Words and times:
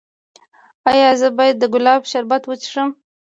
ایا 0.89 1.09
زه 1.19 1.27
باید 1.37 1.55
د 1.59 1.63
ګلاب 1.73 2.01
شربت 2.11 2.43
وڅښم؟ 2.45 2.89